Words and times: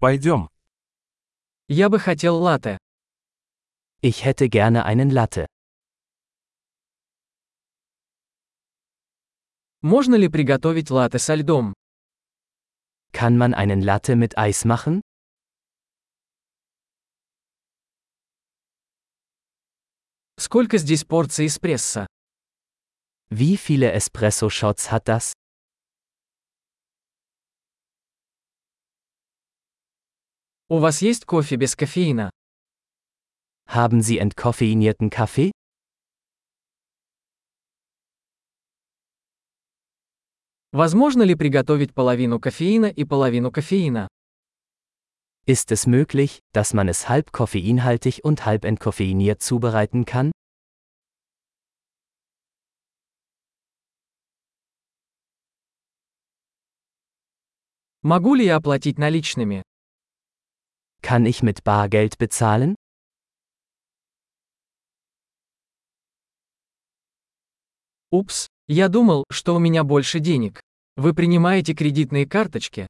Пойдем. 0.00 0.48
Я 1.66 1.88
бы 1.88 1.98
хотел 1.98 2.36
латте. 2.36 2.78
Ich 4.00 4.24
hätte 4.24 4.48
gerne 4.48 4.84
einen 4.84 5.10
Latte. 5.10 5.46
Можно 9.82 10.14
ли 10.14 10.28
приготовить 10.28 10.90
латте 10.90 11.18
со 11.18 11.34
льдом? 11.34 11.74
Kann 13.12 13.36
man 13.36 13.54
einen 13.54 13.80
Latte 13.82 14.14
mit 14.14 14.38
Eis 14.38 14.64
machen? 14.64 15.00
Сколько 20.38 20.78
здесь 20.78 21.04
порций 21.04 21.46
эспрессо? 21.46 22.06
Wie 23.30 23.56
viele 23.56 23.90
Espresso-Shots 23.92 24.92
hat 24.92 25.08
das? 25.08 25.32
У 30.69 30.79
вас 30.79 31.01
есть 31.01 31.25
кофе 31.25 31.55
без 31.55 31.75
кофеина? 31.75 32.31
Haben 33.67 34.01
Sie 34.01 34.17
entkoffeinierten 34.17 35.09
Kaffee? 35.09 35.51
Возможно 40.71 41.21
ли 41.21 41.35
приготовить 41.35 41.93
половину 41.93 42.39
кофеина 42.39 42.87
и 42.87 43.03
половину 43.05 43.51
кофеина? 43.51 44.07
Ist 45.45 45.71
es 45.71 45.85
möglich, 45.85 46.39
dass 46.53 46.73
man 46.73 46.87
es 46.87 47.09
halb 47.09 47.31
koffeinhaltig 47.31 48.23
und 48.23 48.45
halb 48.45 48.65
entkoffeiniert 48.65 49.41
zubereiten 49.43 50.05
kann? 50.05 50.31
Могу 58.01 58.35
ли 58.35 58.45
я 58.45 58.55
оплатить 58.55 58.97
наличными? 58.97 59.63
Kann 61.07 61.25
ich 61.25 61.43
mit 61.43 61.63
Bargeld 61.63 62.17
bezahlen? 62.17 62.75
Упс, 68.11 68.47
я 68.67 68.89
думал, 68.89 69.23
что 69.31 69.55
у 69.55 69.59
меня 69.59 69.83
больше 69.83 70.19
денег. 70.19 70.61
Вы 70.95 71.13
принимаете 71.13 71.73
кредитные 71.73 72.27
карточки? 72.27 72.87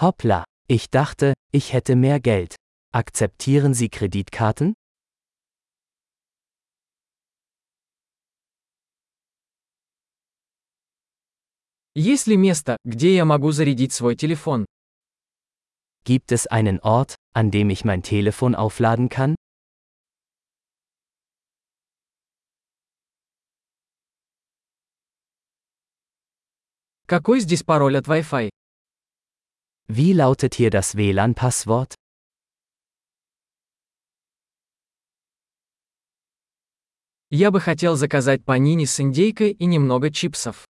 Hoppla, 0.00 0.44
ich 0.68 0.88
dachte, 0.90 1.34
ich 1.50 1.72
hätte 1.72 1.96
mehr 1.96 2.20
Geld. 2.20 2.54
Akzeptieren 2.92 3.74
Sie 3.74 3.88
Kreditkarten? 3.90 4.74
Есть 11.94 12.28
ли 12.28 12.36
место, 12.36 12.76
где 12.84 13.16
я 13.16 13.24
могу 13.24 13.50
зарядить 13.50 13.92
свой 13.92 14.14
телефон? 14.14 14.66
Gibt 16.04 16.32
es 16.32 16.46
einen 16.46 16.80
Ort, 16.80 17.16
an 17.34 17.50
dem 17.50 17.70
ich 17.70 17.84
mein 17.84 18.02
Telefon 18.02 18.54
aufladen 18.54 19.08
kann? 19.08 19.34
Какой 27.06 27.40
здесь 27.40 27.62
пароль 27.62 27.96
от 27.96 28.06
Wi-Fi? 28.06 28.50
Wie 29.88 30.12
lautet 30.12 30.54
hier 30.54 30.70
das 30.70 30.94
WLAN-Passwort? 30.94 31.94
Я 37.30 37.50
бы 37.50 37.60
хотел 37.60 37.96
заказать 37.96 38.44
панини 38.44 38.84
с 38.84 39.00
индейкой 39.00 39.50
и 39.52 39.66
немного 39.66 40.10
чипсов. 40.10 40.66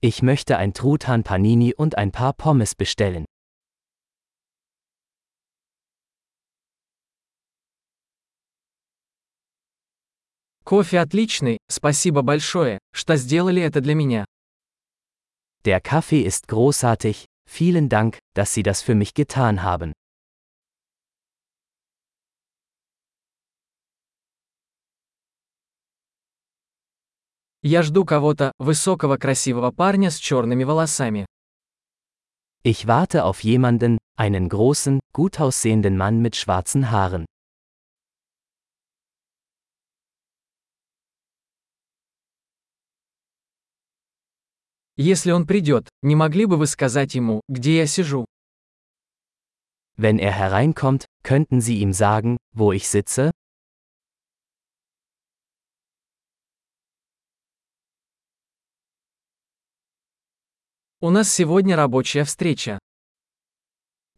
Ich 0.00 0.22
möchte 0.22 0.56
ein 0.56 0.72
Truthahn 0.72 1.24
Panini 1.24 1.74
und 1.74 1.96
ein 1.96 2.12
paar 2.12 2.32
Pommes 2.32 2.74
bestellen. 2.74 3.24
Кофе 10.63 10.99
отличный, 10.99 11.57
спасибо 11.69 12.21
большое, 12.21 12.79
что 12.93 13.15
сделали 13.15 13.61
это 13.61 13.81
для 13.81 13.95
меня. 13.95 14.25
Der 15.63 15.79
Kaffee 15.79 16.21
ist 16.23 16.47
großartig, 16.47 17.25
vielen 17.47 17.89
Dank, 17.89 18.19
dass 18.35 18.53
Sie 18.53 18.63
das 18.63 18.81
für 18.81 18.95
mich 18.95 19.13
getan 19.13 19.63
haben. 19.63 19.93
Я 27.63 27.83
жду 27.83 28.05
кого-то, 28.05 28.51
высокого 28.57 29.17
красивого 29.17 29.71
парня 29.71 30.09
с 30.09 30.17
черными 30.17 30.63
волосами. 30.63 31.27
Ich 32.63 32.87
warte 32.87 33.23
auf 33.25 33.43
jemanden, 33.43 33.99
einen 34.17 34.49
großen, 34.49 34.99
gut 35.13 35.39
aussehenden 35.39 35.95
Mann 35.97 36.21
mit 36.21 36.35
schwarzen 36.35 36.89
Haaren. 36.89 37.25
Если 45.01 45.31
он 45.31 45.47
придет, 45.47 45.89
не 46.03 46.15
могли 46.15 46.45
бы 46.45 46.57
вы 46.57 46.67
сказать 46.67 47.15
ему, 47.15 47.41
где 47.47 47.77
я 47.77 47.87
сижу? 47.87 48.25
Wenn 49.97 50.19
er 50.19 50.31
hereinkommt, 50.31 51.05
könnten 51.23 51.59
Sie 51.59 51.79
ihm 51.79 51.91
sagen, 51.91 52.37
wo 52.53 52.71
ich 52.71 52.87
sitze? 52.87 53.31
У 60.99 61.09
нас 61.09 61.33
сегодня 61.33 61.75
рабочая 61.75 62.23
встреча. 62.23 62.77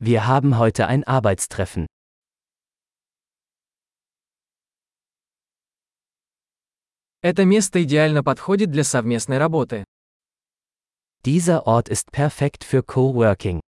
Wir 0.02 0.28
haben 0.28 0.58
heute 0.58 0.88
ein 0.88 1.06
Arbeitstreffen. 1.06 1.88
Это 7.22 7.46
место 7.46 7.82
идеально 7.82 8.22
подходит 8.22 8.70
для 8.70 8.84
совместной 8.84 9.38
работы. 9.38 9.86
Dieser 11.25 11.67
Ort 11.67 11.89
ist 11.89 12.11
perfekt 12.13 12.65
für 12.65 12.83
Coworking. 12.83 13.61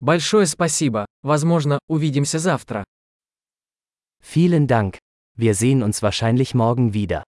Большое 0.00 0.46
спасибо. 0.46 1.06
Возможно, 1.22 1.78
увидимся 1.88 2.38
завтра. 2.38 2.84
Vielen 4.20 4.66
Dank. 4.66 4.98
Wir 5.36 5.54
sehen 5.54 5.82
uns 5.82 6.02
wahrscheinlich 6.02 6.54
morgen 6.54 6.92
wieder. 6.92 7.22